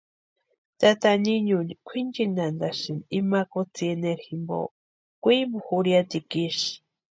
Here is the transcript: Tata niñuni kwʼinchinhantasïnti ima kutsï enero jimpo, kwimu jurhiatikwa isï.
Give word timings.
Tata 0.79 1.09
niñuni 1.23 1.73
kwʼinchinhantasïnti 1.87 3.07
ima 3.19 3.39
kutsï 3.51 3.83
enero 3.93 4.21
jimpo, 4.25 4.57
kwimu 5.23 5.57
jurhiatikwa 5.67 6.35
isï. 6.47 6.71